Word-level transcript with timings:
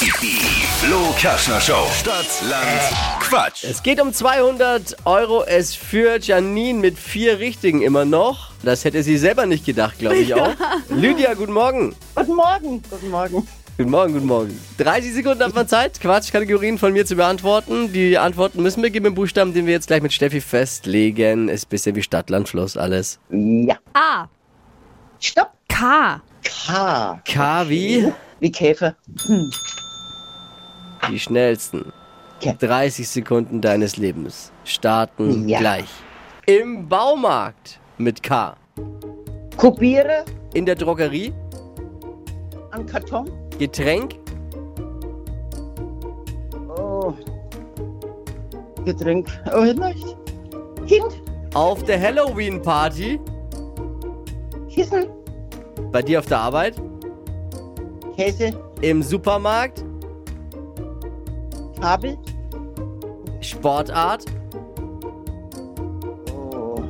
Die 0.00 0.06
Flo 0.06 1.14
Kaschner 1.20 1.60
Show. 1.60 1.86
Stadt, 1.92 2.24
Land, 2.48 3.20
Quatsch. 3.20 3.64
Es 3.64 3.82
geht 3.82 4.00
um 4.00 4.14
200 4.14 4.96
Euro. 5.04 5.44
Es 5.44 5.74
führt 5.74 6.26
Janine 6.26 6.78
mit 6.78 6.98
vier 6.98 7.38
Richtigen 7.38 7.82
immer 7.82 8.06
noch. 8.06 8.52
Das 8.62 8.86
hätte 8.86 9.02
sie 9.02 9.18
selber 9.18 9.44
nicht 9.44 9.66
gedacht, 9.66 9.98
glaube 9.98 10.16
ich 10.16 10.32
auch. 10.32 10.54
Lydia, 10.88 11.34
guten 11.34 11.52
Morgen. 11.52 11.94
Guten 12.14 12.34
Morgen. 12.34 12.82
Guten 12.88 13.10
Morgen. 13.10 13.46
Guten 13.76 13.90
Morgen, 13.90 14.12
guten 14.14 14.26
Morgen. 14.26 14.60
30 14.78 15.12
Sekunden 15.12 15.44
hat 15.44 15.54
man 15.54 15.68
Zeit, 15.68 16.00
Quatschkategorien 16.00 16.78
von 16.78 16.94
mir 16.94 17.04
zu 17.04 17.16
beantworten. 17.16 17.92
Die 17.92 18.16
Antworten 18.16 18.62
müssen 18.62 18.82
wir 18.82 18.88
geben 18.88 19.04
im 19.04 19.14
Buchstaben, 19.14 19.52
den 19.52 19.66
wir 19.66 19.74
jetzt 19.74 19.88
gleich 19.88 20.00
mit 20.00 20.14
Steffi 20.14 20.40
festlegen. 20.40 21.50
Ist 21.50 21.66
ein 21.66 21.68
bisschen 21.68 21.94
wie 21.94 22.02
Stadt, 22.02 22.30
Land, 22.30 22.48
Fluss, 22.48 22.78
alles. 22.78 23.18
Ja. 23.28 23.76
A. 23.92 24.28
Stopp. 25.18 25.50
K. 25.68 26.22
K. 26.42 27.20
K 27.26 27.68
wie 27.68 28.10
Wie 28.40 28.50
Käfer. 28.50 28.96
Die 31.10 31.18
schnellsten 31.18 31.92
Okay. 32.42 32.56
30 32.58 33.06
Sekunden 33.06 33.60
deines 33.60 33.98
Lebens 33.98 34.50
starten 34.64 35.46
Ja. 35.46 35.58
gleich. 35.58 35.90
Im 36.46 36.88
Baumarkt 36.88 37.78
mit 37.98 38.22
K. 38.22 38.56
Kopiere 39.58 40.24
In 40.54 40.64
der 40.64 40.74
Drogerie, 40.74 41.34
an 42.70 42.86
Karton. 42.86 43.28
Getränk, 43.58 44.14
Oh. 46.76 47.12
Getränk. 48.84 49.28
Oh, 49.54 49.62
nicht. 49.62 50.16
Kind. 50.86 51.22
auf 51.54 51.82
der 51.84 52.00
Halloween-Party, 52.00 53.20
Kissen. 54.70 55.06
bei 55.92 56.00
dir 56.02 56.20
auf 56.20 56.26
der 56.26 56.38
Arbeit, 56.38 56.74
Käse. 58.16 58.52
im 58.80 59.02
Supermarkt, 59.02 59.84
Kabel. 61.80 62.16
Sportart, 63.40 64.24
Oh. 66.32 66.82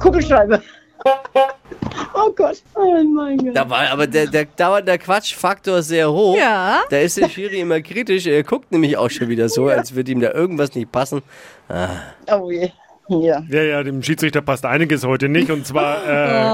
Kugelschreiber. 0.00 0.60
Oh 2.14 2.30
Gott. 2.36 2.62
Oh 2.74 3.02
mein 3.02 3.38
Gott. 3.38 3.56
Da 3.56 3.68
war 3.68 3.88
aber 3.90 4.06
der, 4.06 4.26
der, 4.26 4.46
da 4.56 4.70
war 4.70 4.82
der 4.82 4.98
Quatschfaktor 4.98 5.82
sehr 5.82 6.12
hoch. 6.12 6.36
Ja. 6.36 6.82
Da 6.90 6.98
ist 6.98 7.16
der 7.16 7.28
Schiri 7.28 7.60
immer 7.60 7.80
kritisch. 7.80 8.26
Er 8.26 8.42
guckt 8.44 8.70
nämlich 8.70 8.96
auch 8.98 9.08
schon 9.10 9.28
wieder 9.28 9.48
so, 9.48 9.68
als 9.68 9.94
würde 9.94 10.12
ihm 10.12 10.20
da 10.20 10.30
irgendwas 10.32 10.74
nicht 10.74 10.92
passen. 10.92 11.22
Oh 12.30 12.50
je. 12.50 12.70
Ja. 13.08 13.42
Ja, 13.48 13.62
ja, 13.62 13.82
dem 13.82 14.02
Schiedsrichter 14.02 14.42
passt 14.42 14.64
einiges 14.66 15.04
heute 15.04 15.28
nicht. 15.28 15.50
Und 15.50 15.66
zwar 15.66 16.06
äh, 16.06 16.44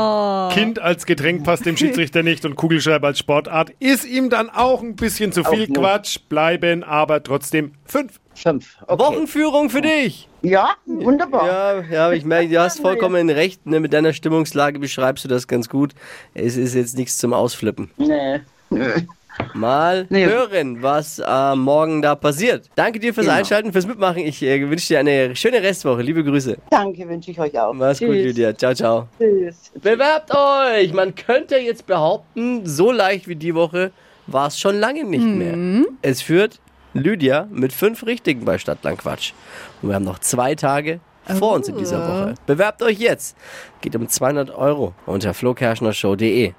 Kind 0.51 0.79
als 0.79 1.07
Getränk 1.07 1.45
passt 1.45 1.67
dem 1.67 1.77
Schiedsrichter 1.79 2.23
nicht 2.23 2.45
und 2.45 2.57
Kugelschreiber 2.57 3.09
als 3.09 3.19
Sportart 3.19 3.73
ist 3.79 4.05
ihm 4.05 4.31
dann 4.31 4.51
auch 4.51 4.83
ein 4.83 4.97
bisschen 4.97 5.33
zu 5.33 5.45
viel. 5.45 5.69
Quatsch. 5.69 6.19
Bleiben 6.29 6.83
aber 6.83 7.23
trotzdem 7.23 7.73
fünf. 7.85 8.21
Fünf. 8.35 8.77
Okay. 8.87 9.03
Wochenführung 9.03 9.69
für 9.69 9.83
dich. 9.83 10.29
Ja, 10.43 10.77
wunderbar. 10.87 11.47
Ja, 11.47 11.81
ja, 11.83 12.13
ich 12.13 12.25
merke, 12.25 12.49
du 12.49 12.61
hast 12.61 12.81
vollkommen 12.81 13.31
recht. 13.31 13.67
Ne, 13.67 13.81
mit 13.81 13.93
deiner 13.93 14.13
Stimmungslage 14.13 14.79
beschreibst 14.79 15.25
du 15.25 15.29
das 15.29 15.49
ganz 15.49 15.69
gut. 15.69 15.93
Es 16.35 16.57
ist 16.57 16.75
jetzt 16.75 16.97
nichts 16.97 17.19
zum 17.19 17.33
Ausflippen. 17.33 17.91
Nee. 17.97 18.41
Nö. 18.71 18.93
Mal 19.55 20.07
Nee. 20.11 20.27
hören, 20.27 20.83
was 20.83 21.19
äh, 21.19 21.55
morgen 21.57 22.01
da 22.03 22.15
passiert. 22.15 22.69
Danke 22.77 22.99
dir 22.99 23.13
fürs 23.13 23.27
Genau. 23.27 23.39
Einschalten, 23.39 23.73
fürs 23.73 23.87
Mitmachen. 23.87 24.19
Ich 24.19 24.43
äh, 24.43 24.69
wünsche 24.69 24.89
dir 24.89 25.01
eine 25.01 25.35
schöne 25.35 25.63
Restwoche. 25.63 26.03
Liebe 26.03 26.23
Grüße. 26.23 26.57
Danke, 26.71 27.09
wünsche 27.09 27.31
ich 27.31 27.41
euch 27.41 27.59
auch. 27.59 27.73
Mach's 27.73 27.99
gut, 27.99 28.09
Tschüss. 28.11 28.25
Lydia. 28.27 28.57
Ciao, 28.57 28.75
ciao. 28.75 29.09
Tschüss. 29.19 29.73
Bewerbt 29.83 30.31
euch! 30.35 30.93
Man 30.93 31.15
könnte 31.15 31.57
jetzt 31.57 31.87
behaupten, 31.87 32.67
so 32.67 32.93
leicht 32.93 33.27
wie 33.29 33.37
die 33.37 33.55
Woche 33.55 33.91
war 34.27 34.49
es 34.49 34.59
schon 34.61 34.79
lange 34.79 35.05
nicht 35.05 35.25
mehr. 35.25 35.85
Es 36.03 36.21
führt 36.23 36.61
Lydia 36.95 37.49
mit 37.51 37.73
fünf 37.73 38.05
Richtigen 38.07 38.45
bei 38.45 38.59
Stadtland 38.59 38.99
Quatsch. 38.99 39.33
Und 39.83 39.89
wir 39.89 39.95
haben 39.97 40.05
noch 40.05 40.19
zwei 40.19 40.55
Tage 40.55 41.01
vor 41.39 41.55
uns 41.55 41.69
in 41.69 41.77
dieser 41.77 42.01
Woche. 42.01 42.35
Bewerbt 42.47 42.83
euch 42.83 42.99
jetzt. 42.99 43.37
Geht 43.81 43.95
um 43.97 44.09
200 44.09 44.51
Euro 44.51 44.95
unter 45.07 45.35
flokerschnershow.de. 45.35 46.53